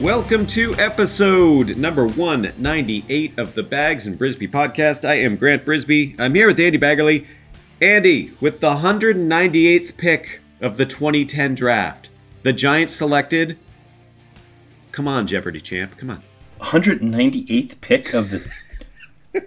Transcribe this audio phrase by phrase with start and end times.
[0.00, 5.06] Welcome to episode number 198 of the Bags and Brisbee podcast.
[5.06, 6.16] I am Grant Brisbee.
[6.18, 7.26] I'm here with Andy Baggarly.
[7.82, 12.08] Andy, with the 198th pick of the 2010 draft,
[12.42, 13.58] the Giants selected.
[14.90, 15.98] Come on, Jeopardy champ.
[15.98, 16.22] Come on.
[16.60, 18.50] 198th pick of the.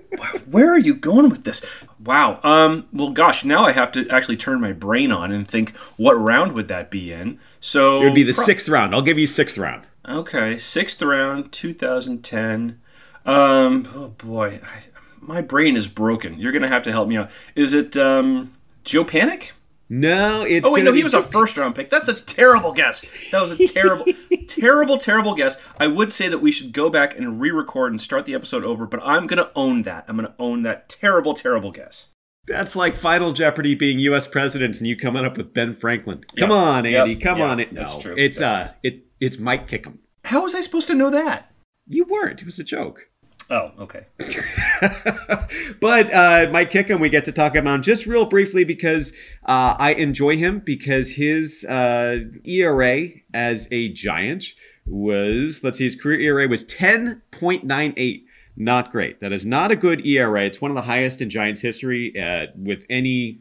[0.45, 1.61] Where are you going with this?
[1.99, 2.39] Wow.
[2.43, 2.85] Um.
[2.93, 3.43] Well, gosh.
[3.43, 6.91] Now I have to actually turn my brain on and think, what round would that
[6.91, 7.39] be in?
[7.59, 8.93] So It would be the sixth round.
[8.93, 9.87] I'll give you sixth round.
[10.07, 12.79] Okay, sixth round, 2010.
[13.25, 14.83] Um, oh boy, I,
[15.21, 16.37] my brain is broken.
[16.39, 17.29] You're gonna have to help me out.
[17.55, 19.51] Is it um, Joe Panik?
[19.89, 20.67] No, it's.
[20.67, 21.89] Oh wait, no, he was a first round pick.
[21.89, 23.01] That's a terrible guess.
[23.31, 24.05] That was a terrible,
[24.47, 25.55] terrible, terrible guess.
[25.79, 28.85] I would say that we should go back and re-record and start the episode over,
[28.85, 30.05] but I'm gonna own that.
[30.07, 32.07] I'm gonna own that terrible, terrible guess.
[32.45, 34.27] That's like Final Jeopardy being U.S.
[34.27, 36.25] president and you coming up with Ben Franklin.
[36.37, 36.51] Come Yep.
[36.51, 37.13] on, Andy.
[37.13, 37.21] Yep.
[37.21, 37.49] Come Yep.
[37.49, 37.59] on.
[37.61, 38.15] It, That's true.
[38.17, 39.99] It's uh, it it's Mike Kickham.
[40.25, 41.51] How was I supposed to know that?
[41.87, 42.41] You weren't.
[42.41, 43.09] It was a joke.
[43.49, 44.05] Oh, okay.
[45.81, 49.11] but uh, Mike Kickham, we get to talk about him just real briefly because
[49.45, 54.45] uh, I enjoy him because his uh, ERA as a Giant
[54.85, 58.23] was, let's see, his career ERA was 10.98.
[58.55, 59.19] Not great.
[59.19, 60.45] That is not a good ERA.
[60.45, 63.39] It's one of the highest in Giants history uh, with any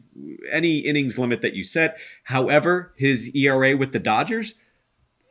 [0.51, 1.99] any innings limit that you set.
[2.23, 4.55] However, his ERA with the Dodgers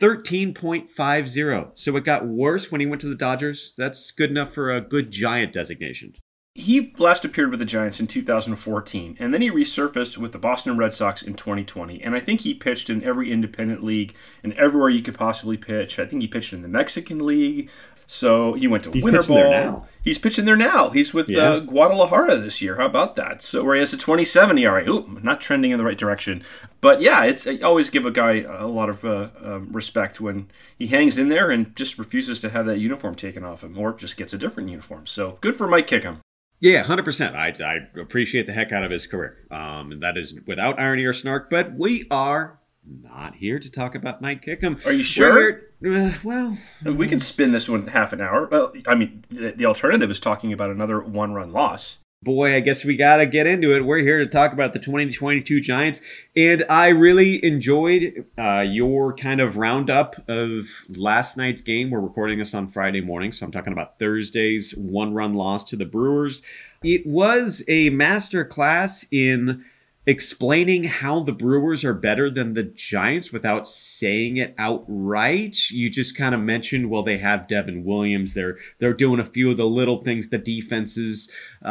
[0.00, 1.70] 13.50.
[1.75, 3.75] So it got worse when he went to the Dodgers.
[3.76, 6.14] That's good enough for a good giant designation.
[6.54, 10.76] He last appeared with the Giants in 2014, and then he resurfaced with the Boston
[10.76, 12.02] Red Sox in 2020.
[12.02, 15.98] And I think he pitched in every independent league and everywhere you could possibly pitch.
[15.98, 17.70] I think he pitched in the Mexican League.
[18.12, 19.50] So he went to He's Winter pitching Ball.
[19.50, 19.86] there now.
[20.04, 20.90] He's pitching there now.
[20.90, 21.52] He's with Yeah.
[21.54, 22.76] uh, Guadalajara this year.
[22.76, 23.40] How about that?
[23.40, 24.86] So where he has a 27 ERA.
[24.86, 26.42] Ooh, not trending in the right direction.
[26.82, 30.50] But yeah, it's I always give a guy a lot of uh, um, respect when
[30.78, 33.94] he hangs in there and just refuses to have that uniform taken off him, or
[33.94, 35.06] just gets a different uniform.
[35.06, 36.20] So good for Mike Kickham.
[36.60, 37.34] Yeah, hundred percent.
[37.34, 39.38] I I appreciate the heck out of his career.
[39.50, 41.48] Um, and that is without irony or snark.
[41.48, 44.78] But we are not here to talk about Mike Kickham.
[44.84, 45.60] Are you sure?
[45.84, 48.48] Uh, well, We could spin this one half an hour.
[48.50, 51.98] Well, I mean, the, the alternative is talking about another one-run loss.
[52.22, 53.84] boy, I guess we got to get into it.
[53.84, 56.00] We're here to talk about the 2022 Giants,
[56.37, 61.91] and I really enjoyed uh, your kind of roundup of last night's game.
[61.91, 65.84] We're recording this on Friday morning, so I'm talking about Thursday's one-run loss to the
[65.84, 66.43] Brewers.
[66.84, 69.64] It was a master class in
[70.06, 75.70] explaining how the Brewers are better than the Giants without saying it outright.
[75.70, 78.34] You just kind of mentioned, well, they have Devin Williams.
[78.34, 80.28] They're they're doing a few of the little things.
[80.28, 81.30] The defenses
[81.64, 81.68] uh,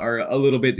[0.00, 0.76] are a little bit.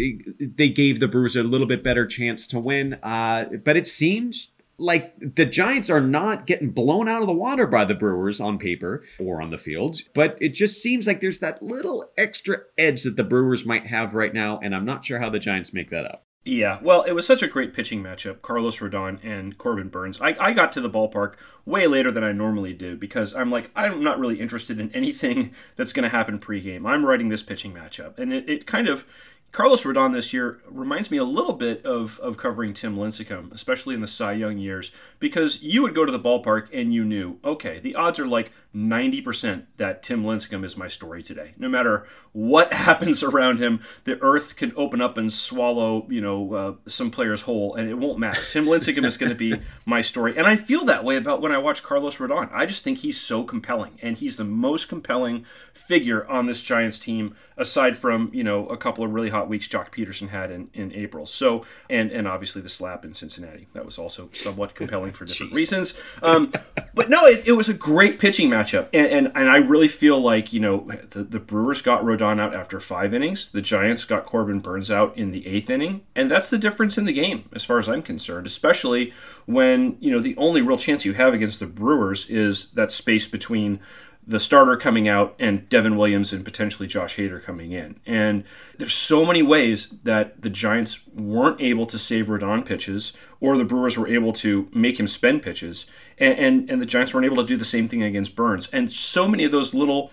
[0.57, 2.99] They gave the Brewers a little bit better chance to win.
[3.03, 7.67] Uh, but it seems like the Giants are not getting blown out of the water
[7.67, 11.39] by the Brewers on paper or on the field, but it just seems like there's
[11.39, 15.21] that little extra edge that the Brewers might have right now, and I'm not sure
[15.21, 16.24] how the Giants make that up.
[16.47, 20.21] Yeah, well, it was such a great pitching matchup, Carlos Rodon and Corbin Burnes.
[20.21, 23.71] I, I got to the ballpark way later than I normally do because I'm like,
[23.75, 26.87] I'm not really interested in anything that's going to happen pregame.
[26.87, 28.19] I'm writing this pitching matchup.
[28.19, 29.07] And it, it kind of
[29.53, 33.95] Carlos Rodon this year reminds me a little bit of, of covering Tim Lincecum, especially
[33.95, 37.39] in the Cy Young years, because you would go to the ballpark and you knew,
[37.45, 41.55] okay, the odds are like 90% that Tim Lincecum is my story today.
[41.59, 46.55] No matter what happens around him, the earth can open up and swallow, you know,
[46.55, 48.41] uh, some players whole, and it won't matter.
[48.51, 50.37] Tim Lincecum is going to be my story.
[50.37, 52.53] And I feel that way about when I watch Carlos Rodon.
[52.53, 56.99] I just think he's so compelling, and he's the most compelling figure on this Giants
[56.99, 60.69] team, aside from, you know, a couple of really hot weeks Joc Pederson had in,
[60.75, 61.27] in April.
[61.27, 63.69] So, and, and obviously the slap in Cincinnati.
[63.75, 65.95] That was also somewhat compelling for different reasons.
[66.23, 66.53] Um,
[66.95, 68.89] but no, it, it was a great pitching matchup.
[68.93, 72.55] And, and, and I really feel like, you know, the, the Brewers got Rodon out
[72.55, 73.49] after five innings.
[73.49, 76.03] The Giants got Corbin Burnes out in the eighth inning.
[76.15, 79.13] And that's the difference in the game, as far as I'm concerned, especially
[79.47, 83.27] when, you know, the only real chance you have against the Brewers is that space
[83.29, 83.81] between
[84.27, 88.01] the starter coming out and Devin Williams and potentially Josh Hader coming in.
[88.07, 88.45] And
[88.79, 93.65] there's so many ways that the Giants weren't able to save Rodon pitches or the
[93.65, 95.87] Brewers were able to make him spend pitches.
[96.19, 98.69] And, and, and the Giants weren't able to do the same thing against Burnes.
[98.73, 100.11] And so many of those little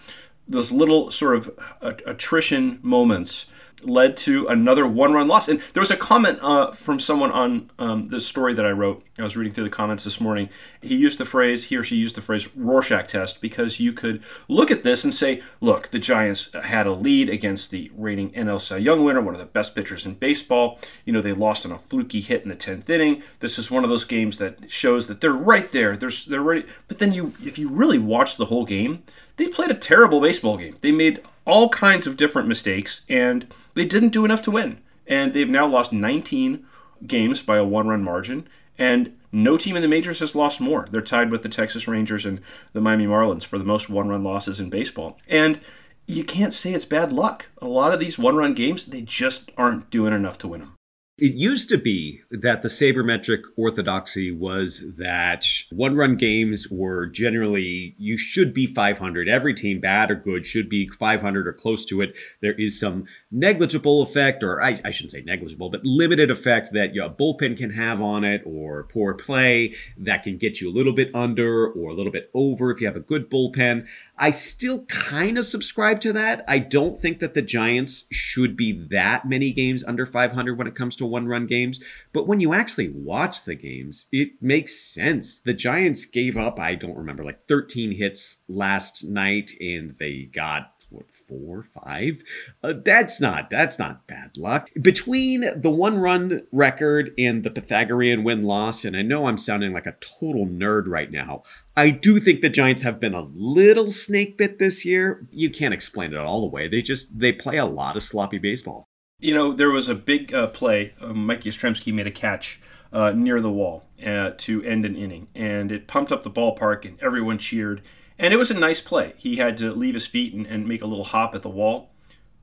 [0.47, 3.45] those little sort of attrition moments
[3.83, 5.47] led to another one run loss.
[5.47, 9.03] And there was a comment uh, from someone on um, the story that I wrote.
[9.17, 10.49] I was reading through the comments this morning.
[10.81, 14.23] He used the phrase, he or she used the phrase Rorschach test because you could
[14.47, 18.59] look at this and say, look, the Giants had a lead against the reigning NL
[18.59, 20.79] Cy Young winner, one of the best pitchers in baseball.
[21.05, 23.21] You know, they lost on a fluky hit in the 10th inning.
[23.39, 25.95] This is one of those games that shows that they're right there.
[25.95, 26.65] They're, they're ready.
[26.87, 29.03] But then you, if you really watch the whole game,
[29.37, 30.77] they played a terrible baseball game.
[30.81, 34.79] They made all kinds of different mistakes, and they didn't do enough to win.
[35.07, 36.65] And they've now lost 19
[37.05, 38.47] games by a one run margin,
[38.77, 40.87] and no team in the majors has lost more.
[40.91, 42.41] They're tied with the Texas Rangers and
[42.73, 45.19] the Miami Marlins for the most one run losses in baseball.
[45.27, 45.59] And
[46.07, 47.47] you can't say it's bad luck.
[47.61, 50.75] A lot of these one run games, they just aren't doing enough to win them.
[51.21, 57.93] It used to be that the sabermetric orthodoxy was that one run games were generally,
[57.99, 59.29] you should be 500.
[59.29, 62.15] Every team, bad or good, should be 500 or close to it.
[62.41, 66.95] There is some negligible effect, or I, I shouldn't say negligible, but limited effect that
[66.95, 70.93] your bullpen can have on it, or poor play that can get you a little
[70.93, 73.87] bit under or a little bit over if you have a good bullpen.
[74.21, 76.45] I still kind of subscribe to that.
[76.47, 80.75] I don't think that the Giants should be that many games under 500 when it
[80.75, 81.83] comes to one run games.
[82.13, 85.39] But when you actually watch the games, it makes sense.
[85.39, 90.71] The Giants gave up, I don't remember, like 13 hits last night, and they got
[90.91, 92.23] what four five
[92.63, 98.23] uh, that's not that's not bad luck between the one run record and the pythagorean
[98.23, 101.41] win loss and i know i'm sounding like a total nerd right now
[101.75, 105.73] i do think the giants have been a little snake bit this year you can't
[105.73, 108.87] explain it all the way they just they play a lot of sloppy baseball
[109.21, 110.93] you know, there was a big uh, play.
[110.99, 112.59] Uh, Mike Yastrzemski made a catch
[112.91, 116.85] uh, near the wall uh, to end an inning, and it pumped up the ballpark,
[116.85, 117.81] and everyone cheered.
[118.21, 119.13] And it was a nice play.
[119.17, 121.89] He had to leave his feet and, and make a little hop at the wall.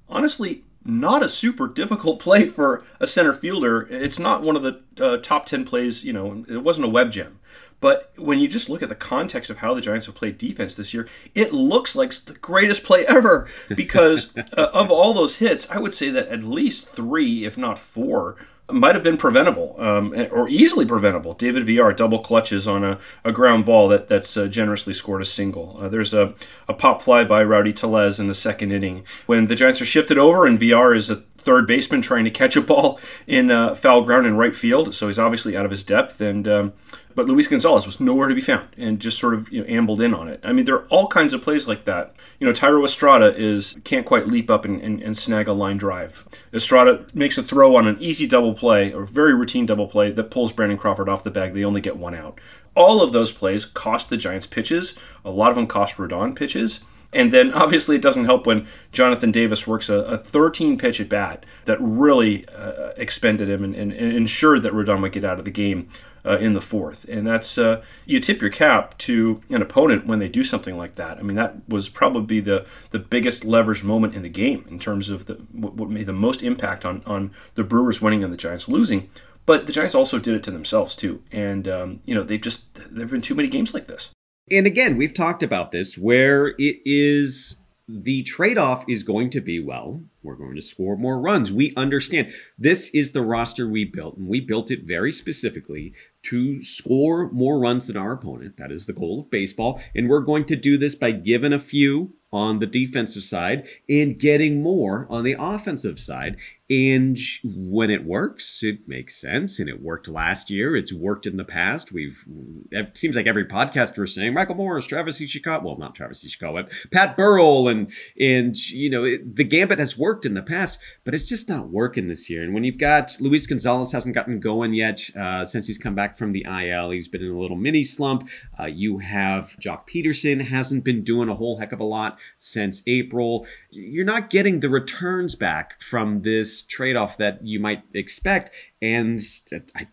[0.08, 3.86] Honestly, not a super difficult play for a center fielder.
[3.88, 7.12] It's not one of the uh, top 10 plays, you know, it wasn't a web
[7.12, 7.38] gem.
[7.80, 10.74] But when you just look at the context of how the Giants have played defense
[10.74, 13.48] this year, it looks like the greatest play ever.
[13.68, 17.78] Because uh, of all those hits, I would say that at least three, if not
[17.78, 18.34] four,
[18.70, 21.32] might have been preventable um, or easily preventable.
[21.32, 25.24] David Villar double clutches on a, a ground ball that, that's uh, generously scored a
[25.24, 25.78] single.
[25.80, 26.34] Uh, there's a,
[26.68, 30.18] a pop fly by Rowdy Tellez in the second inning when the Giants are shifted
[30.18, 34.02] over and Villar is a third baseman trying to catch a ball in uh, foul
[34.02, 34.94] ground in right field.
[34.94, 36.20] So he's obviously out of his depth.
[36.20, 36.72] And um,
[37.18, 40.00] but Luis Gonzalez was nowhere to be found and just sort of you know, ambled
[40.00, 40.38] in on it.
[40.44, 42.14] I mean, there are all kinds of plays like that.
[42.38, 45.78] You know, Thairo Estrada is can't quite leap up and, and, and snag a line
[45.78, 46.28] drive.
[46.54, 50.30] Estrada makes a throw on an easy double play or very routine double play that
[50.30, 51.54] pulls Brandon Crawford off the bag.
[51.54, 52.38] They only get one out.
[52.76, 54.94] All of those plays cost the Giants pitches.
[55.24, 56.78] A lot of them cost Rodon pitches.
[57.12, 61.08] And then obviously it doesn't help when Jonathan Davis works a, a 13 pitch at
[61.08, 65.40] bat that really uh, expended him and, and, and, ensured that Rodon would get out
[65.40, 65.88] of the game
[66.28, 67.06] uh, in the fourth.
[67.08, 70.96] And that's, uh, you tip your cap to an opponent when they do something like
[70.96, 71.18] that.
[71.18, 75.08] I mean, that was probably the, the biggest leverage moment in the game in terms
[75.08, 78.68] of the, what, made the most impact on, on the Brewers winning and the Giants
[78.68, 79.08] losing.
[79.46, 81.22] But the Giants also did it to themselves too.
[81.32, 84.10] And, um, you know, they just, there have been too many games like this.
[84.50, 87.58] And again, we've talked about this where it is
[87.88, 91.50] the trade off is going to be well, we're going to score more runs.
[91.50, 95.94] We understand this is the roster we built, and we built it very specifically
[96.24, 98.58] to score more runs than our opponent.
[98.58, 99.80] That is the goal of baseball.
[99.94, 104.18] And we're going to do this by giving a few on the defensive side and
[104.18, 106.36] getting more on the offensive side.
[106.70, 109.58] And when it works, it makes sense.
[109.58, 110.76] And it worked last year.
[110.76, 111.92] It's worked in the past.
[111.92, 112.22] We've,
[112.70, 116.52] it seems like every podcaster is saying Michael Morse, Travis Ishikawa, well, not Travis Ishikawa,
[116.52, 117.68] but Pat Burrell.
[117.68, 121.48] And, and you know, it, the gambit has worked in the past, but it's just
[121.48, 122.42] not working this year.
[122.42, 126.18] And when you've got Luis Gonzalez hasn't gotten going yet uh, since he's come back
[126.18, 128.28] from the IL, he's been in a little mini slump.
[128.60, 132.82] Uh, you have Joc Pederson hasn't been doing a whole heck of a lot since
[132.86, 133.46] April.
[133.70, 138.50] You're not getting the returns back from this trade off that you might expect.
[138.80, 139.20] And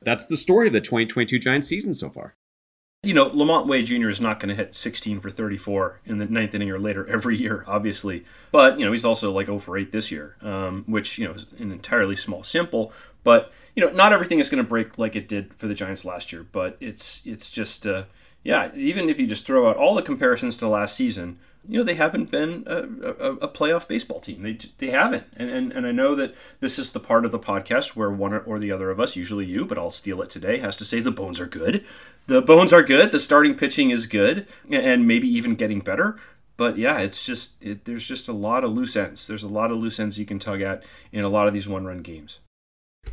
[0.02, 2.36] that's the story of the 2022 Giants season so far.
[3.04, 4.10] You know, LaMonte Wade Jr.
[4.10, 7.38] is not going to hit 16 for 34 in the ninth inning or later every
[7.38, 8.26] year, obviously.
[8.52, 11.36] But, you know, he's also like 0 for 8 this year, um, which, you know,
[11.36, 12.92] is an entirely small sample.
[13.24, 16.04] But, you know, not everything is going to break like it did for the Giants
[16.04, 16.48] last year.
[16.52, 18.06] But it's, it's just, uh,
[18.44, 21.84] yeah, even if you just throw out all the comparisons to last season, you know
[21.84, 24.42] they haven't been a, a, a, playoff baseball team.
[24.42, 27.40] They they haven't, and, and and I know that this is the part of the
[27.40, 30.60] podcast where one or the other of us, usually you, but I'll steal it today,
[30.60, 31.86] has to say the bones are good.
[32.28, 33.12] The bones are good.
[33.12, 36.18] The starting pitching is good, and maybe even getting better.
[36.58, 39.28] But yeah, it's just it, there's just a lot of loose ends.
[39.28, 41.68] There's a lot of loose ends you can tug at in a lot of these
[41.68, 42.40] one run games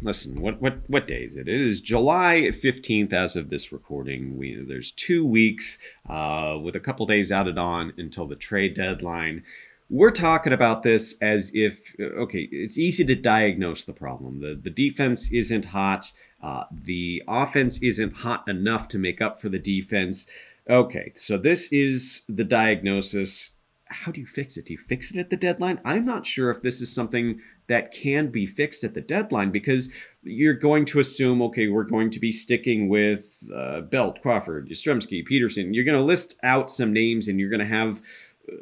[0.01, 1.49] listen, what what what day is it?
[1.49, 4.37] It is July fifteenth as of this recording.
[4.37, 9.43] We there's two weeks uh, with a couple days added on until the trade deadline.
[9.91, 14.41] We're talking about this as if okay, it's easy to diagnose the problem.
[14.41, 16.13] The the defense isn't hot.
[16.43, 20.27] Uh, the offense isn't hot enough to make up for the defense.
[20.69, 23.51] Okay, so this is the diagnosis.
[23.91, 24.67] How do you fix it?
[24.67, 25.81] Do you fix it at the deadline?
[25.85, 29.93] I'm not sure if this is something that can be fixed at the deadline because
[30.23, 35.27] you're going to assume, okay, we're going to be sticking with uh, Belt, Crawford, Yastrzemski,
[35.27, 35.75] Pederson.
[35.75, 38.03] You're going to list out some names and you're going to have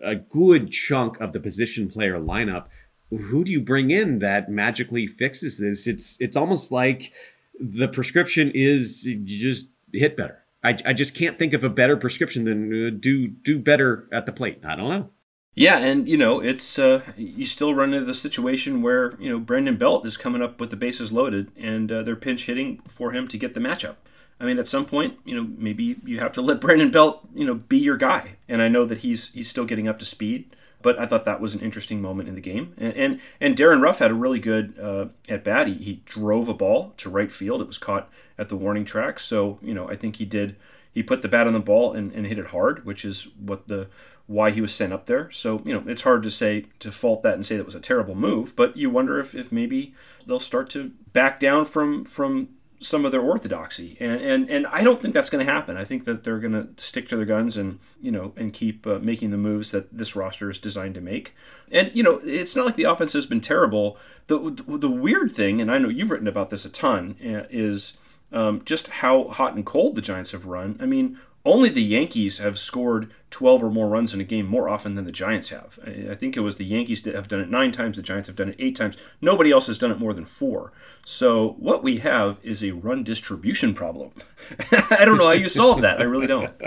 [0.03, 2.67] a good chunk of the position player lineup.
[3.11, 5.87] Who do you bring in that magically fixes this?
[5.87, 7.13] It's it's almost like
[7.59, 10.45] the prescription is you just hit better.
[10.63, 14.27] I, I just can't think of a better prescription than uh, do do better at
[14.27, 14.61] the plate.
[14.65, 15.11] I don't know.
[15.55, 19.39] Yeah, and you know it's uh, you still run into the situation where you know
[19.39, 23.13] Brandon Belt is coming up with the bases loaded, and uh, they're pinch hitting for
[23.13, 23.97] him to get the matchup.
[24.41, 27.45] I mean, at some point, you know, maybe you have to let Brandon Belt, you
[27.45, 28.37] know, be your guy.
[28.49, 31.41] And I know that he's he's still getting up to speed, but I thought that
[31.41, 32.73] was an interesting moment in the game.
[32.79, 35.67] And and, and Darin Ruf had a really good uh, at bat.
[35.67, 37.61] He, he drove a ball to right field.
[37.61, 39.19] It was caught at the warning track.
[39.19, 40.57] So you know, I think he did.
[40.93, 43.69] He put the bat on the ball and, and hit it hard, which is what
[43.69, 43.89] the
[44.31, 45.29] why he was sent up there.
[45.33, 47.81] So, you know, it's hard to say, to fault that and say that was a
[47.81, 49.93] terrible move, but you wonder if, if maybe
[50.25, 53.97] they'll start to back down from, from some of their orthodoxy.
[53.99, 55.77] And, and, and I don't think that's going to happen.
[55.77, 58.87] I think that they're going to stick to their guns and, you know, and keep
[58.87, 61.35] uh, making the moves that this roster is designed to make.
[61.73, 63.99] And, you know, it's not like the offense has been terrible.
[64.29, 67.51] The, the, the weird thing, and I know you've written about this a ton, uh,
[67.51, 67.95] is
[68.33, 70.79] um, just how hot and cold the Giants have run.
[70.81, 74.69] I mean, only the Yankees have scored 12 or more runs in a game more
[74.69, 75.79] often than the Giants have.
[75.87, 78.37] I think it was the Yankees that have done it nine times, the Giants have
[78.37, 78.97] done it eight times.
[79.21, 80.73] Nobody else has done it more than four.
[81.05, 84.11] So what we have is a run distribution problem.
[84.91, 86.01] I don't know how you solve that.
[86.01, 86.53] I really don't.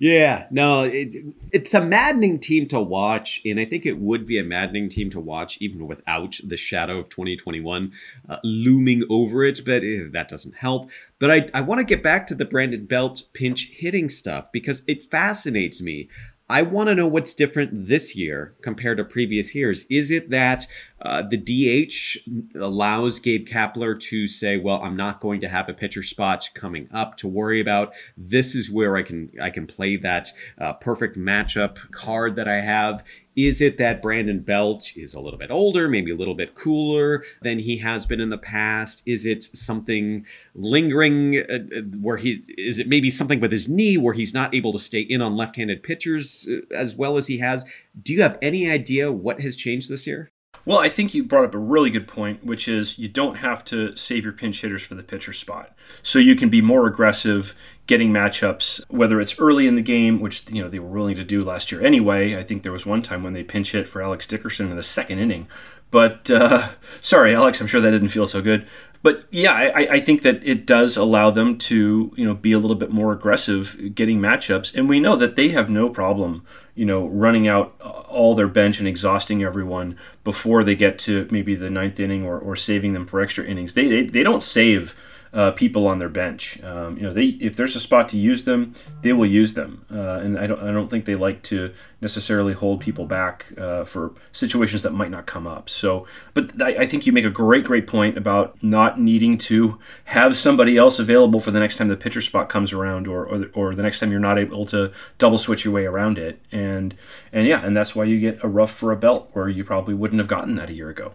[0.00, 1.14] Yeah, no, it,
[1.52, 5.08] it's a maddening team to watch, and I think it would be a maddening team
[5.10, 7.92] to watch even without the shadow of 2021
[8.28, 9.60] uh, looming over it.
[9.64, 10.90] But uh, that doesn't help.
[11.18, 14.82] But I, I want to get back to the Brandon Belt pinch hitting stuff because
[14.86, 16.08] it fascinates me.
[16.48, 19.86] I want to know what's different this year compared to previous years.
[19.88, 20.66] Is it that
[21.00, 22.18] uh, the DH
[22.54, 26.86] allows Gabe Kapler to say, "Well, I'm not going to have a pitcher spot coming
[26.92, 27.94] up to worry about.
[28.14, 32.60] This is where I can I can play that uh, perfect matchup card that I
[32.60, 33.04] have."
[33.36, 37.24] Is it that Brandon Belt is a little bit older, maybe a little bit cooler
[37.42, 39.02] than he has been in the past?
[39.06, 40.24] Is it something
[40.54, 44.54] lingering uh, uh, where he is it maybe something with his knee where he's not
[44.54, 47.64] able to stay in on left-handed pitchers uh, as well as he has?
[48.00, 50.30] Do you have any idea what has changed this year?
[50.66, 53.64] Well, I think you brought up a really good point, which is you don't have
[53.66, 55.76] to save your pinch hitters for the pitcher spot.
[56.02, 57.54] So you can be more aggressive
[57.86, 61.24] getting matchups, whether it's early in the game, which you know they were willing to
[61.24, 62.36] do last year anyway.
[62.36, 64.82] I think there was one time when they pinch hit for Alex Dickerson in the
[64.82, 65.48] second inning.
[65.90, 66.70] But uh,
[67.02, 68.66] sorry, Alex, I'm sure that didn't feel so good.
[69.02, 72.58] But yeah, I, I think that it does allow them to you know be a
[72.58, 76.84] little bit more aggressive getting matchups, and we know that they have no problem you
[76.84, 81.70] know, running out all their bench and exhausting everyone before they get to maybe the
[81.70, 83.74] ninth inning or, or saving them for extra innings.
[83.74, 84.94] They, they, they don't save
[85.34, 86.62] uh, people on their bench.
[86.62, 89.84] Um, you know, they if there's a spot to use them, they will use them,
[89.90, 93.84] uh, and I don't I don't think they like to necessarily hold people back uh,
[93.84, 95.68] for situations that might not come up.
[95.68, 99.78] So, but I, I, think you make a great great point about not needing to
[100.04, 103.50] have somebody else available for the next time the pitcher spot comes around, or or,
[103.54, 106.94] or the next time you're not able to double switch your way around it, and
[107.32, 109.94] and yeah, and that's why you get a Ruf for a belt where you probably
[109.94, 111.12] wouldn't have gotten that a year ago.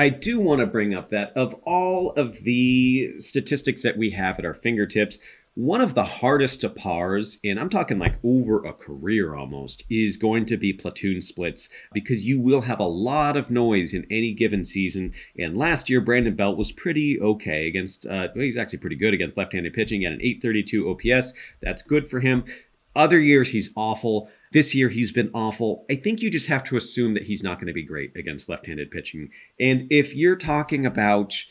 [0.00, 4.38] I do want to bring up that of all of the statistics that we have
[4.38, 5.18] at our fingertips,
[5.52, 10.16] one of the hardest to parse, and I'm talking like over a career almost, is
[10.16, 14.32] going to be platoon splits because you will have a lot of noise in any
[14.32, 15.12] given season.
[15.38, 19.36] And last year, Brandon Belt was pretty okay against, uh, he's actually pretty good against
[19.36, 21.34] left handed pitching at an 832 OPS.
[21.60, 22.46] That's good for him.
[22.96, 24.30] Other years, he's awful.
[24.52, 25.84] This year, he's been awful.
[25.88, 28.48] I think you just have to assume that he's not going to be great against
[28.48, 29.30] left handed pitching.
[29.60, 31.44] And if you're talking about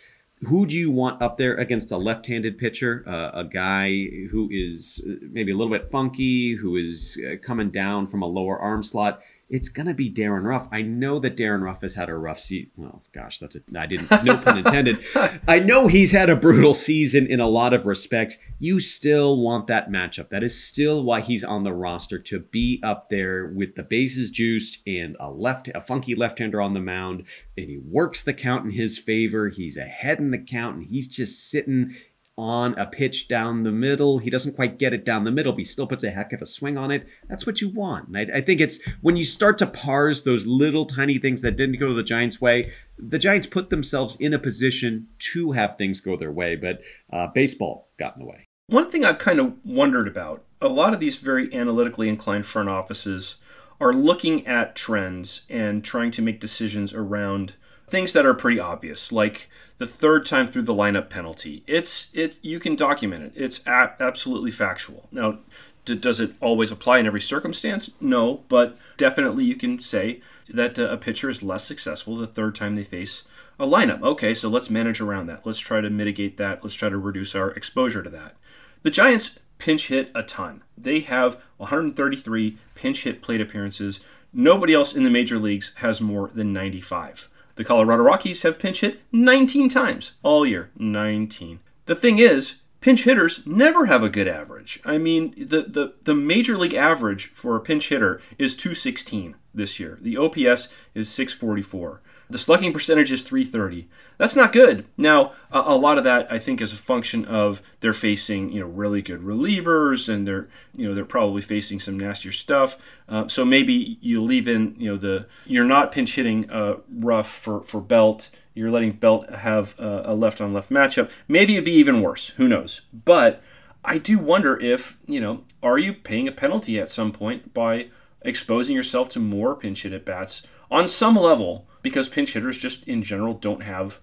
[0.47, 4.49] who do you want up there against a left handed pitcher, uh, a guy who
[4.51, 8.59] is uh, maybe a little bit funky, who is uh, coming down from a lower
[8.59, 9.21] arm slot?
[9.49, 10.67] It's going to be Darin Ruf.
[10.71, 12.69] I know that Darin Ruf has had a rough season.
[12.75, 15.03] Well, gosh, that's a, I didn't, no pun intended.
[15.47, 18.37] I know he's had a brutal season in a lot of respects.
[18.59, 20.29] You still want that matchup.
[20.29, 24.29] That is still why he's on the roster to be up there with the bases
[24.29, 27.23] juiced and a left, a funky left-hander on the mound.
[27.57, 29.49] And he works the count in his favor.
[29.49, 31.95] He's ahead in the count and he's just sitting
[32.39, 34.19] on a pitch down the middle.
[34.19, 36.41] He doesn't quite get it down the middle, but he still puts a heck of
[36.41, 37.05] a swing on it.
[37.27, 38.15] That's what you want.
[38.15, 41.81] I, I, think it's when you start to parse those little tiny things that didn't
[41.81, 46.15] go the Giants' way, the Giants put themselves in a position to have things go
[46.15, 46.81] their way, but
[47.11, 48.45] uh, baseball got in the way.
[48.67, 52.69] One thing I've kind of wondered about a lot of these very analytically inclined front
[52.69, 53.35] offices
[53.81, 57.55] are looking at trends and trying to make decisions around
[57.89, 61.63] things that are pretty obvious, like the third time through the lineup penalty.
[61.67, 63.33] It's it you can document it.
[63.35, 65.07] It's a- absolutely factual.
[65.11, 65.39] Now,
[65.85, 67.91] d- does it always apply in every circumstance?
[67.99, 72.55] No, but definitely you can say that uh, a pitcher is less successful the third
[72.55, 73.23] time they face
[73.59, 74.01] a lineup.
[74.01, 75.45] Okay, so let's manage around that.
[75.45, 76.63] Let's try to mitigate that.
[76.63, 78.35] Let's try to reduce our exposure to that.
[78.83, 80.63] The Giants pinch hit a ton.
[80.77, 83.99] They have 133 pinch hit plate appearances.
[84.31, 87.27] Nobody else in the major leagues has more than 95.
[87.59, 90.71] The Colorado Rockies have pinch hit 19 times all year.
[90.77, 91.59] 19.
[91.87, 94.79] The thing is, pinch hitters never have a good average.
[94.85, 99.77] I mean, the, the, the major league average for a pinch hitter is 216 this
[99.77, 99.97] year.
[100.01, 102.01] The OPS is 644.
[102.29, 103.87] The slugging percentage is 330.
[104.19, 104.85] That's not good.
[104.97, 108.59] Now, a, a, lot of that I think is a function of they're facing you
[108.59, 112.77] know really good relievers and they're you know they're probably facing some nastier stuff.
[113.07, 117.27] Uh, so maybe you leave in you know the you're not pinch hitting uh, Ruf
[117.27, 118.29] for for Belt.
[118.53, 121.09] You're letting Belt have a left on left matchup.
[121.27, 122.29] Maybe it'd be even worse.
[122.37, 122.81] Who knows?
[122.91, 123.41] But
[123.85, 127.87] I do wonder if you know are you paying a penalty at some point by
[128.21, 132.83] exposing yourself to more pinch hit at bats on some level because pinch hitters just
[132.87, 133.99] in general don't have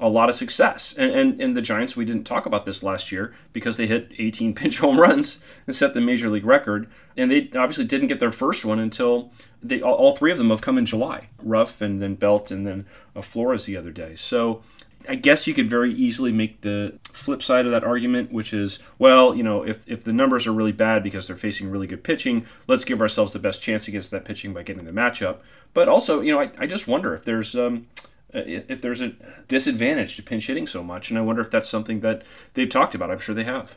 [0.00, 0.94] a lot of success.
[0.96, 4.10] And, and, and the Giants, we didn't talk about this last year because they hit
[4.18, 6.90] 18 pinch home runs and set the major league record.
[7.16, 9.30] And they obviously didn't get their first one until
[9.62, 12.66] they all, all three of them have come in July Ruf and then Belt and
[12.66, 14.14] then uh, Flores the other day.
[14.16, 14.62] So
[15.08, 18.78] I guess you could very easily make the flip side of that argument, which is,
[18.98, 22.04] well, you know, if, if the numbers are really bad because they're facing really good
[22.04, 25.38] pitching, let's give ourselves the best chance against that pitching by getting the matchup.
[25.72, 27.86] But also, you know, I, I just wonder if there's um,
[28.32, 29.12] if there's a
[29.48, 32.22] disadvantage to pinch hitting so much, and I wonder if that's something that
[32.54, 33.10] they've talked about.
[33.10, 33.76] I'm sure they have.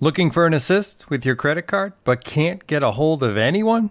[0.00, 3.90] Looking for an assist with your credit card, but can't get a hold of anyone?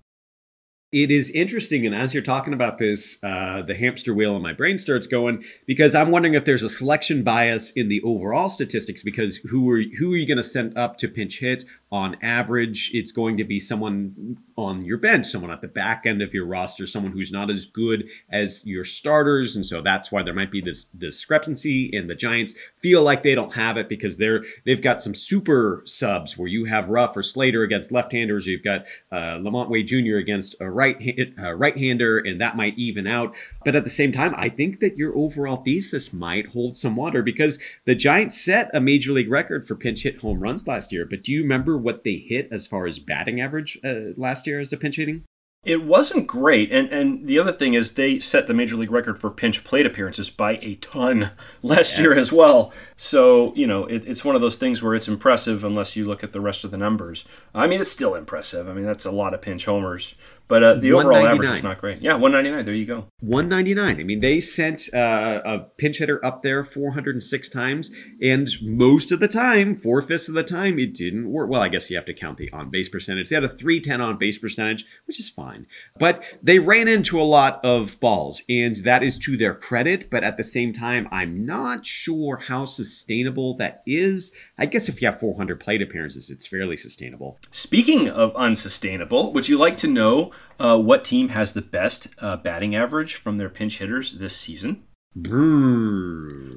[0.91, 4.51] It is interesting, and as you're talking about this, uh, the hamster wheel in my
[4.51, 9.01] brain starts going because I'm wondering if there's a selection bias in the overall statistics.
[9.01, 11.63] Because who are who are you going to send up to pinch hit?
[11.93, 16.21] On average, it's going to be someone on your bench, someone at the back end
[16.21, 20.21] of your roster, someone who's not as good as your starters, and so that's why
[20.21, 21.89] there might be this discrepancy.
[21.93, 25.83] And the Giants feel like they don't have it because they're they've got some super
[25.85, 30.17] subs where you have Ruf or Slater against left-handers, you've got uh, LaMonte Wade Jr.
[30.17, 33.35] against a right uh, right-hander, and that might even out.
[33.63, 37.21] But at the same time, I think that your overall thesis might hold some water
[37.21, 41.05] because the Giants set a major league record for pinch hit home runs last year.
[41.05, 44.59] But do you remember what they hit as far as batting average uh, last year
[44.59, 45.23] as a pinch hitting?
[45.63, 49.19] It wasn't great, and and the other thing is they set the major league record
[49.19, 51.29] for pinch plate appearances by a ton
[51.61, 51.99] last yes.
[51.99, 52.73] year as well.
[52.95, 56.23] So you know it, it's one of those things where it's impressive unless you look
[56.23, 57.25] at the rest of the numbers.
[57.53, 58.67] I mean, it's still impressive.
[58.67, 60.15] I mean, that's a lot of pinch homers.
[60.51, 62.01] But uh, the overall average is not great.
[62.01, 62.65] Yeah, 199.
[62.65, 63.05] There you go.
[63.21, 64.01] 199.
[64.01, 67.89] I mean, they sent uh, a pinch hitter up there 406 times,
[68.21, 71.49] and most of the time, four fifths of the time, it didn't work.
[71.49, 73.29] Well, I guess you have to count the on base percentage.
[73.29, 75.67] They had a 310 on base percentage, which is fine.
[75.97, 80.09] But they ran into a lot of balls, and that is to their credit.
[80.09, 84.35] But at the same time, I'm not sure how sustainable that is.
[84.57, 87.39] I guess if you have 400 plate appearances, it's fairly sustainable.
[87.51, 92.37] Speaking of unsustainable, would you like to know uh, what team has the best uh,
[92.37, 94.83] batting average from their pinch hitters this season?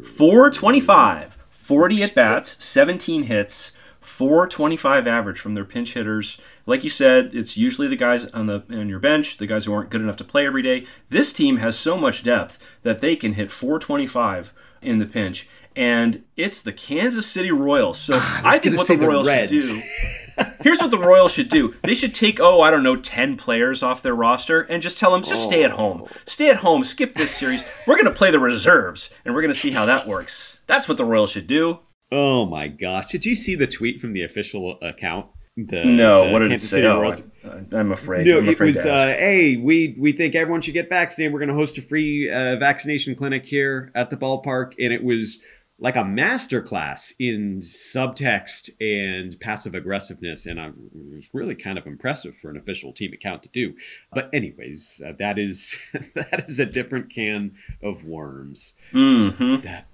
[0.04, 6.38] 425, 40 at bats, 17 hits, 425 average from their pinch hitters.
[6.66, 9.72] Like you said, it's usually the guys on the on your bench, the guys who
[9.72, 10.86] aren't good enough to play every day.
[11.08, 16.22] This team has so much depth that they can hit 425 in the pinch, and
[16.36, 17.98] it's the Kansas City Royals.
[17.98, 19.82] So I, I think what the Royals the should do.
[20.62, 21.74] Here's what the Royals should do.
[21.82, 25.12] They should take, oh, I don't know, 10 players off their roster and just tell
[25.12, 25.48] them, just oh.
[25.48, 26.08] stay at home.
[26.26, 27.64] Stay at home, skip this series.
[27.86, 30.60] We're going to play the reserves, and we're going to see how that works.
[30.66, 31.80] That's what the Royals should do.
[32.10, 33.08] Oh, my gosh.
[33.08, 35.26] Did you see the tweet from the official account?
[35.56, 36.86] The, no, the what did Kansas it say?
[36.86, 38.26] Oh, I, am afraid.
[38.26, 41.32] No, I'm afraid it was, uh, hey, we, we think everyone should get vaccinated.
[41.32, 44.74] We're going to host a free uh, vaccination clinic here at the ballpark.
[44.80, 45.38] And it was
[45.78, 50.74] like a masterclass in subtext and passive aggressiveness, and I, it
[51.12, 53.74] was really kind of impressive for an official team account to do.
[54.12, 55.76] But anyways, uh, that is
[56.14, 58.74] that is a different can of worms.
[58.92, 59.62] Mm-hmm.
[59.62, 59.88] That,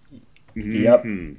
[0.54, 0.82] mm-hmm.
[0.82, 1.36] Yep.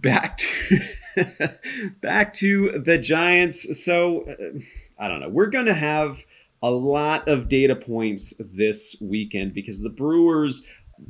[0.00, 1.58] Back to
[2.00, 3.84] back to the Giants.
[3.84, 4.58] So uh,
[4.98, 5.28] I don't know.
[5.28, 6.24] We're gonna have
[6.60, 10.62] a lot of data points this weekend because the Brewers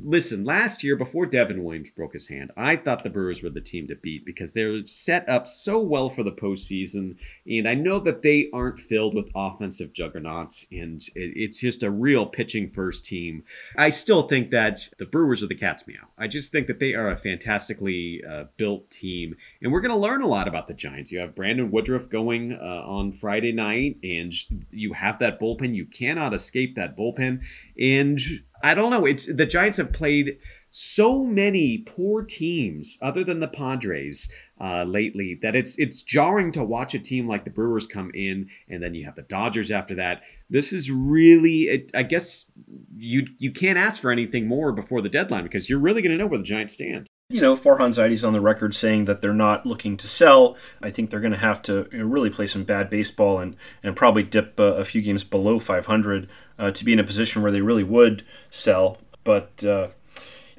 [0.03, 3.61] listen, last year before Devin Williams broke his hand, I thought the Brewers were the
[3.61, 7.17] team to beat because they're set up so well for the postseason.
[7.49, 12.25] And I know that they aren't filled with offensive juggernauts, and it's just a real
[12.25, 13.43] pitching first team.
[13.77, 16.07] I still think that the Brewers are the cat's meow.
[16.17, 19.97] I just think that they are a fantastically uh, built team, and we're going to
[19.97, 21.11] learn a lot about the Giants.
[21.11, 24.33] You have Brandon Woodruff going uh, on Friday night, and
[24.71, 25.75] you have that bullpen.
[25.75, 27.43] You cannot escape that bullpen.
[27.79, 28.19] And
[28.65, 29.05] I don't know.
[29.05, 30.39] It's the Giants have played
[30.71, 34.27] so many poor teams other than the Padres
[34.59, 38.49] uh, lately that it's it's jarring to watch a team like the Brewers come in
[38.67, 40.23] and then you have the Dodgers after that.
[40.49, 42.51] This is really, it, I guess
[42.97, 46.17] you you can't ask for anything more before the deadline because you're really going to
[46.17, 47.05] know where the Giants stand.
[47.29, 50.57] You know, Farhan Zaidi's on the record saying that they're not looking to sell.
[50.81, 54.21] I think they're going to have to really play some bad baseball and, and probably
[54.21, 57.61] dip uh, a few games below 500 uh, to be in a position where they
[57.61, 58.97] really would sell.
[59.23, 59.87] But uh,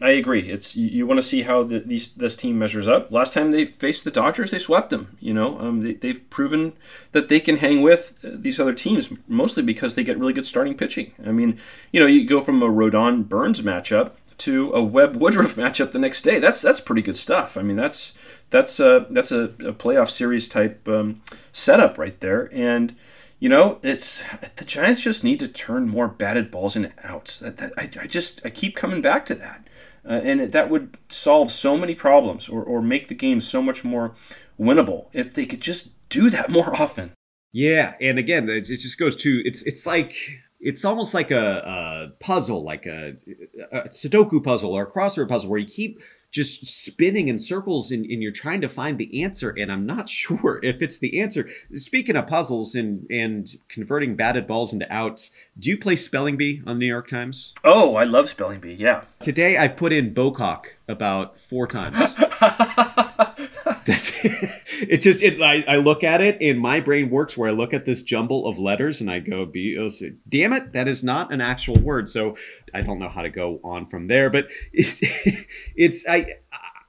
[0.01, 0.51] I agree.
[0.51, 3.11] It's you, you want to see how the, these this team measures up.
[3.11, 5.17] Last time they faced the Dodgers, they swept them.
[5.21, 6.75] You know, um, they, have proven
[7.13, 10.45] that they can hang with uh, these other teams, mostly because they get really good
[10.45, 11.13] starting pitching.
[11.25, 11.59] I mean,
[11.93, 15.99] you know, you go from a Rodon Burnes matchup to a Webb Woodruff matchup the
[15.99, 16.39] next day.
[16.39, 17.57] That's that's pretty good stuff.
[17.57, 18.13] I mean, that's
[18.51, 22.51] that's a that's a, a playoff series type um, setup right there.
[22.53, 22.95] And
[23.39, 24.23] you know, it's
[24.57, 27.39] the Giants just need to turn more batted balls into outs.
[27.39, 29.67] That, that I, I just I keep coming back to that,
[30.09, 33.85] uh, and that would solve so many problems or or make the game so much
[33.85, 34.15] more
[34.59, 37.13] winnable if they could just do that more often.
[37.53, 40.15] Yeah, and again, it, it just goes to it's it's like
[40.59, 43.17] it's almost like a, a puzzle, like a,
[43.71, 48.05] a, Sudoku puzzle or a crossword puzzle, where you keep just spinning in circles and,
[48.07, 49.51] and, you're trying to find the answer.
[49.51, 51.49] And I'm not sure if it's the answer.
[51.75, 56.63] Speaking of puzzles and and converting batted balls into outs, do you play Spelling Bee
[56.67, 57.53] on the New York Times?
[57.65, 58.75] Oh, I love Spelling Bee.
[58.75, 59.05] Yeah.
[59.21, 62.15] Today I've put in Bocock about four times.
[63.87, 65.01] That's it.
[65.01, 65.41] Just it.
[65.41, 68.47] I, I look at it, and my brain works where I look at this jumble
[68.47, 71.79] of letters, and I go, "B O C." Damn it, that is not an actual
[71.81, 72.11] word.
[72.11, 72.37] So
[72.75, 74.29] I don't know how to go on from there.
[74.29, 75.01] But it's,
[75.77, 76.27] it's I.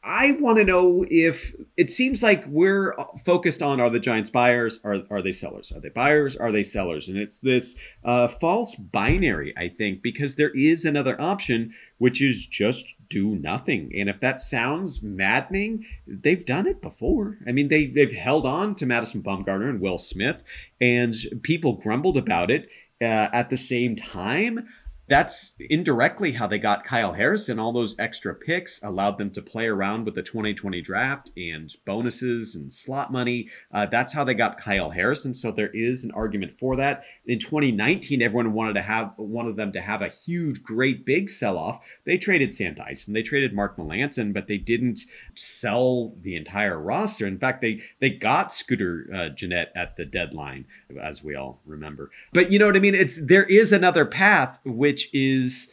[0.09, 4.79] I want to know if it seems like we're focused on are the Giants buyers,
[4.85, 5.69] are are they sellers?
[5.73, 6.37] Are they buyers?
[6.37, 7.09] Are they sellers?
[7.09, 12.45] And it's this uh, false binary, I think, because there is another option, which is
[12.45, 13.91] just do nothing.
[13.95, 17.37] And if that sounds maddening, they've done it before.
[17.47, 20.43] I mean, they they've held on to Madison Bumgarner and Will Smith,
[20.79, 22.69] and people grumbled about it.
[22.99, 24.67] Uh, at the same time,
[25.07, 27.59] that's indirectly how they got Kyle Harrison.
[27.59, 32.55] All those extra picks allowed them to play around with the 2020 draft and bonuses
[32.55, 33.49] and slot money.
[33.71, 35.33] Uh, that's how they got Kyle Harrison.
[35.33, 37.03] So there is an argument for that.
[37.25, 41.29] In 2019, everyone wanted to have one of them to have a huge, great, big
[41.29, 41.85] sell-off.
[42.05, 45.01] They traded Sam Dyson, they traded Mark Melancon, but they didn't
[45.35, 47.25] sell the entire roster.
[47.25, 50.65] In fact, they they got Scooter uh, Gennett at the deadline,
[50.99, 52.11] as we all remember.
[52.33, 52.95] But you know what I mean?
[52.95, 55.71] It's there is another path which which is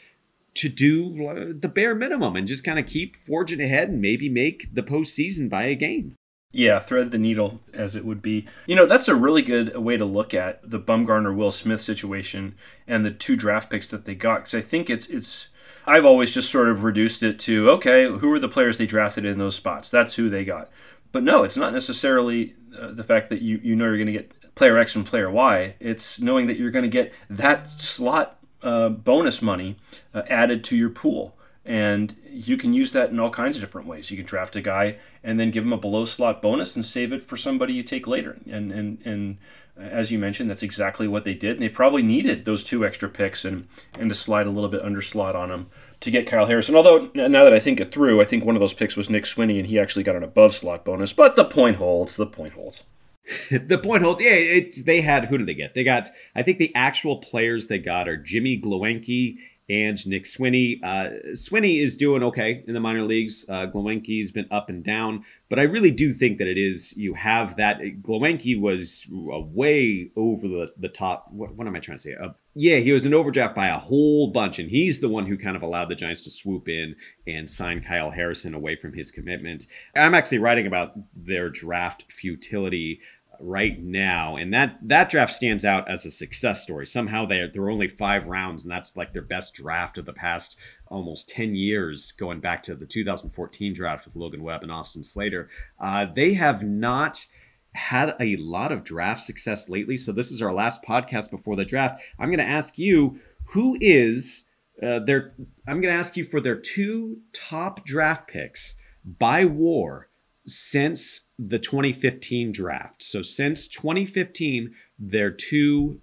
[0.52, 4.74] to do the bare minimum and just kind of keep forging ahead and maybe make
[4.74, 6.14] the postseason by a game.
[6.52, 8.46] Yeah, thread the needle as it would be.
[8.66, 12.54] You know, that's a really good way to look at the Bumgarner Will Smith situation
[12.86, 15.48] and the two draft picks that they got because I think it's it's
[15.86, 19.24] I've always just sort of reduced it to okay, who are the players they drafted
[19.24, 19.90] in those spots?
[19.90, 20.70] That's who they got.
[21.12, 24.12] But no, it's not necessarily uh, the fact that you you know you're going to
[24.12, 25.76] get player X and player Y.
[25.80, 29.76] It's knowing that you're going to get that slot uh, bonus money
[30.12, 31.36] uh, added to your pool.
[31.66, 34.10] And you can use that in all kinds of different ways.
[34.10, 37.10] You can draft a guy and then give him a below slot bonus and save
[37.10, 38.36] it for somebody you take later.
[38.50, 39.38] And and and
[39.78, 41.52] as you mentioned, that's exactly what they did.
[41.52, 43.66] And they probably needed those two extra picks and
[43.98, 45.68] and to slide a little bit under slot on them
[46.00, 46.76] to get Kyle Harrison.
[46.76, 49.24] Although now that I think it through, I think one of those picks was Nick
[49.24, 51.14] Swiney, and he actually got an above slot bonus.
[51.14, 52.16] But the point holds.
[52.16, 52.84] The point holds.
[53.50, 54.20] the point holds.
[54.20, 55.74] Yeah, it's they had who did they get?
[55.74, 60.78] They got I think the actual players they got are Jimmy Glowenke and Nick Swiney.
[60.82, 63.46] Uh, Swiney is doing okay in the minor leagues.
[63.48, 67.14] Uh, Glowenke's been up and down, but I really do think that it is you
[67.14, 67.80] have that.
[68.02, 71.28] Glowenke was way over the the top.
[71.30, 72.14] What, what am I trying to say?
[72.14, 75.36] Uh, yeah, he was an overdraft by a whole bunch, and he's the one who
[75.36, 76.94] kind of allowed the Giants to swoop in
[77.26, 79.66] and sign Kyle Harrison away from his commitment.
[79.96, 83.00] I'm actually writing about their draft futility
[83.40, 86.86] right now, and that that draft stands out as a success story.
[86.86, 90.12] Somehow they there are only five rounds, and that's like their best draft of the
[90.12, 95.02] past almost ten years, going back to the 2014 draft with Logan Webb and Austin
[95.02, 95.48] Slater.
[95.78, 97.26] Uh, they have not
[97.74, 101.64] had a lot of draft success lately, so this is our last podcast before the
[101.64, 102.02] draft.
[102.18, 103.18] I'm going to ask you
[103.48, 104.46] who is
[104.82, 105.34] uh, their.
[105.68, 110.08] I'm going to ask you for their two top draft picks by WAR
[110.46, 113.02] since the 2015 draft.
[113.02, 116.00] So since 2015, they're two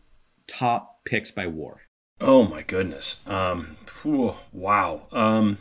[0.48, 1.82] top picks by WAR.
[2.20, 3.17] Oh my goodness.
[3.26, 5.04] Um, whew, wow.
[5.12, 5.58] Um,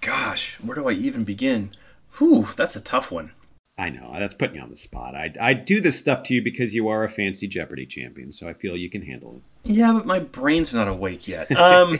[0.00, 1.70] gosh, where do I even begin?
[2.18, 3.32] Whew, that's a tough one.
[3.76, 5.16] I know that's putting you on the spot.
[5.16, 8.48] I, I do this stuff to you because you are a fancy Jeopardy champion, so
[8.48, 9.42] I feel you can handle it.
[9.64, 11.50] Yeah, but my brain's not awake yet.
[11.58, 11.98] Um,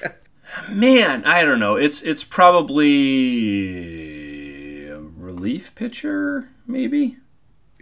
[0.70, 1.76] man, I don't know.
[1.76, 4.03] It's it's probably
[5.44, 7.18] relief pitcher, maybe.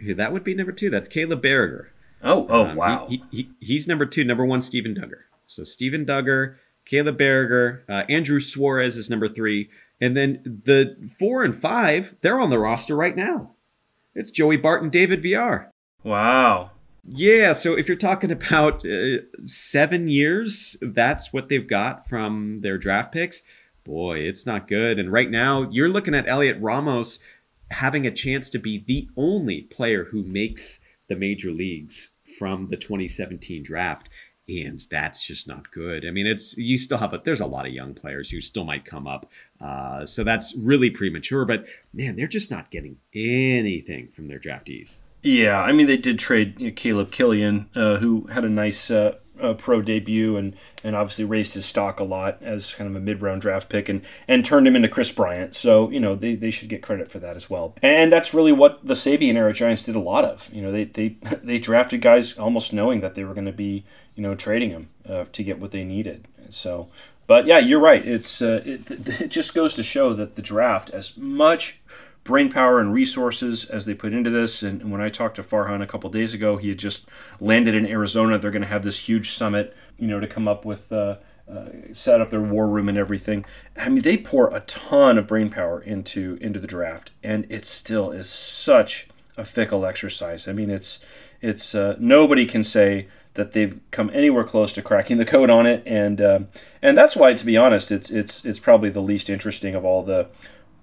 [0.05, 0.89] That would be number two.
[0.89, 1.87] That's Caleb Baragar.
[2.21, 3.07] Oh, oh, um, wow.
[3.07, 4.25] He, he, he's number two.
[4.25, 5.21] Number one, Steven Duggar.
[5.47, 9.69] So Steven Duggar, Caleb Baragar, uh, Andrew Suarez is number three,
[10.01, 13.51] and then the four and five, they're on the roster right now.
[14.13, 15.71] It's Joey Barton, David Villar.
[16.03, 16.71] Wow.
[17.07, 22.77] Yeah, so if you're talking about uh, seven years, that's what they've got from their
[22.77, 23.41] draft picks.
[23.83, 24.97] Boy, it's not good.
[24.97, 27.19] And right now, you're looking at Heliot Ramos
[27.73, 32.77] having a chance to be the only player who makes the major leagues from the
[32.77, 34.09] 2017 draft
[34.47, 36.05] and that's just not good.
[36.05, 38.65] I mean, it's you still have a there's a lot of young players who still
[38.65, 39.31] might come up,
[39.61, 41.45] uh, so that's really premature.
[41.45, 44.99] But man, they're just not getting anything from their draftees.
[45.21, 48.91] Yeah, I mean, they did trade you know, Caleb Kilian, uh, who had a nice
[48.91, 52.95] uh, uh, pro debut and and obviously raised his stock a lot as kind of
[52.95, 55.53] a mid round draft pick and and turned him into Kris Bryant.
[55.55, 57.75] So you know they, they should get credit for that as well.
[57.81, 60.49] And that's really what the Sabean era Giants did a lot of.
[60.53, 61.09] You know they they
[61.43, 64.89] they drafted guys almost knowing that they were going to be you know trading them
[65.07, 66.27] uh, to get what they needed.
[66.49, 66.89] So.
[67.25, 68.05] But yeah, you're right.
[68.05, 71.79] It's uh, it, it just goes to show that the draft, as much
[72.23, 74.63] brain power and resources as they put into this.
[74.63, 77.05] And, when I talked to Farhan a couple days ago, he had just
[77.39, 78.37] landed in Arizona.
[78.37, 81.17] They're going to have this huge summit, you know, to come up with uh,
[81.51, 83.45] uh, set up their war room and everything.
[83.77, 87.65] I mean, they pour a ton of brain power into into the draft, and it
[87.65, 90.47] still is such a fickle exercise.
[90.47, 90.99] I mean, it's
[91.41, 95.65] it's uh, nobody can say that they've come anywhere close to cracking the code on
[95.65, 96.39] it, and uh,
[96.81, 100.03] and that's why, to be honest, it's it's it's probably the least interesting of all
[100.03, 100.29] the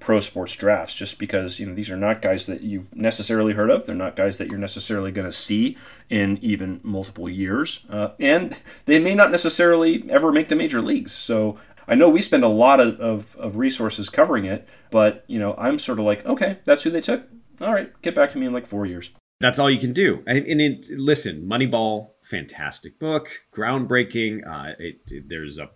[0.00, 3.70] pro sports drafts, just because you know these are not guys that you've necessarily heard
[3.70, 3.86] of.
[3.86, 5.76] They're not guys that you're necessarily going to see
[6.08, 11.12] in even multiple years, uh, and they may not necessarily ever make the major leagues.
[11.12, 15.38] So I know we spend a lot of, of, of resources covering it, but you
[15.38, 17.28] know I'm sort of like, okay, that's who they took.
[17.60, 19.10] All right, get back to me in like four years.
[19.40, 20.22] That's all you can do.
[20.26, 24.46] And, and it, listen, Moneyball fantastic book, groundbreaking.
[24.46, 25.68] Uh, it, it, there's a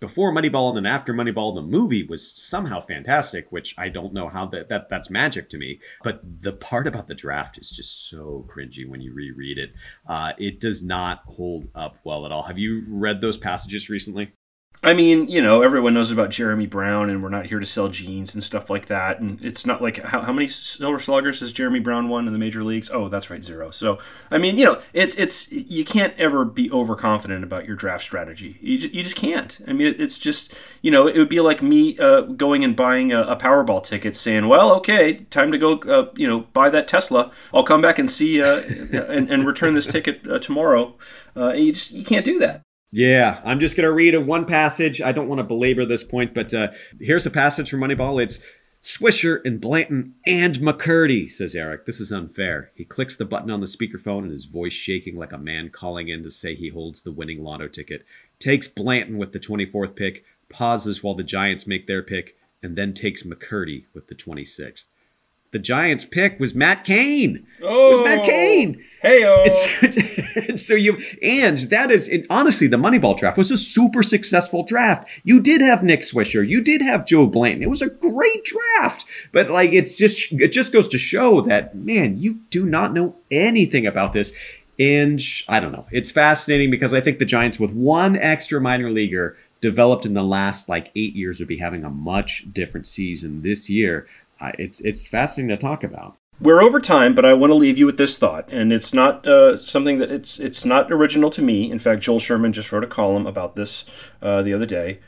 [0.00, 1.54] before Moneyball and then after Moneyball.
[1.54, 5.58] The movie was somehow fantastic, which I don't know how that, that that's magic to
[5.58, 5.78] me.
[6.02, 9.74] But the part about the draft is just so cringy when you reread it.
[10.06, 12.44] Uh, it does not hold up well at all.
[12.44, 14.32] Have you read those passages recently?
[14.82, 17.88] I mean, you know, everyone knows about Jeremy Brown, and we're not here to sell
[17.88, 19.20] jeans and stuff like that.
[19.20, 22.38] And it's not like how, how many Silver Sluggers has Jeremy Brown won in the
[22.38, 22.90] major leagues?
[22.90, 23.70] Oh, that's right, zero.
[23.70, 23.98] So,
[24.30, 28.56] I mean, you know, it's it's you can't ever be overconfident about your draft strategy.
[28.62, 29.58] You just, you just can't.
[29.68, 33.12] I mean, it's just you know, it would be like me uh, going and buying
[33.12, 36.88] a, a, Powerball ticket, saying, "Well, okay, time to go, uh, you know, buy that
[36.88, 37.32] Tesla.
[37.52, 40.96] I'll come back and see uh, and, and, return this ticket uh, tomorrow."
[41.36, 42.62] Uh, you just you can't do that.
[42.92, 45.00] Yeah, I'm just going to read a one passage.
[45.00, 48.20] I don't want to belabor this point, but uh, here's a passage from Moneyball.
[48.20, 48.40] It's
[48.82, 51.86] Swisher and Blanton and McCurdy, says Eric.
[51.86, 52.72] This is unfair.
[52.74, 56.08] He clicks the button on the speakerphone and his voice shaking like a man calling
[56.08, 58.04] in to say he holds the winning lotto ticket.
[58.40, 62.92] Takes Blanton with the 24th pick, pauses while the Giants make their pick, and then
[62.92, 64.88] takes McCurdy with the 26th
[65.52, 67.46] the Giants pick was Matt Cain.
[67.62, 68.24] Oh, it was Matt oh.
[68.24, 68.84] Cain.
[69.02, 69.22] Hey,
[70.56, 75.08] so you and that is and honestly, the Moneyball draft was a super successful draft.
[75.24, 77.62] You did have Nick Swisher, you did have Joe Blanton.
[77.62, 81.74] It was a great draft, but like it's just it just goes to show that
[81.74, 84.32] man, you do not know anything about this.
[84.78, 85.86] And I don't know.
[85.90, 90.22] It's fascinating because I think the Giants, with one extra minor leaguer developed in the
[90.22, 94.06] last like eight years, would be having a much different season this year
[94.58, 96.16] it's it's fascinating to talk about.
[96.40, 99.26] We're over time, but I want to leave you with this thought, and it's not
[99.26, 101.70] uh, something that it's it's not original to me.
[101.70, 103.84] In fact, Joel Sherman just wrote a column about this
[104.22, 105.00] uh, the other day.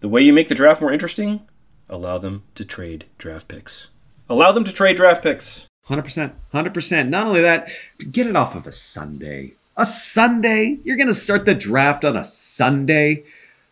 [0.00, 1.40] The way you make the draft more interesting,
[1.88, 3.88] allow them to trade draft picks.
[4.28, 5.66] Allow them to trade draft picks.
[5.84, 7.08] Hundred percent, hundred percent.
[7.08, 7.70] Not only that,
[8.10, 9.54] get it off of a Sunday.
[9.76, 10.78] A Sunday?
[10.84, 13.24] You're going to start the draft on a Sunday?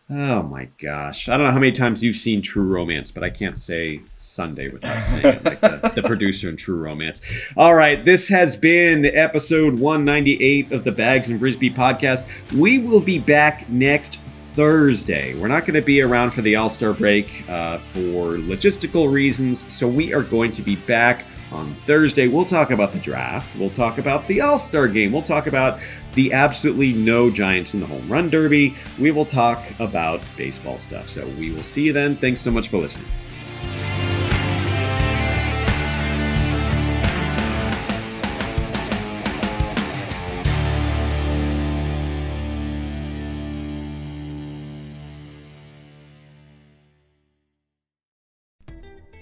[0.09, 1.29] Oh my gosh.
[1.29, 4.67] I don't know how many times you've seen True Romance, but I can't say Sunday
[4.67, 7.21] without saying it, like the, the, producer in True Romance.
[7.55, 12.27] All right, this has been episode 198 of the Bags and Brisbee podcast.
[12.53, 15.35] We will be back next Thursday.
[15.35, 19.71] We're not going to be around for the All Star break uh, for logistical reasons,
[19.73, 23.55] so we are going to be back on Thursday, we'll talk about the draft.
[23.57, 25.11] We'll talk about the All Star game.
[25.11, 25.79] We'll talk about
[26.13, 28.75] the absolutely no Giants in the home run derby.
[28.99, 31.09] We will talk about baseball stuff.
[31.09, 32.17] So we will see you then.
[32.17, 33.07] Thanks so much for listening.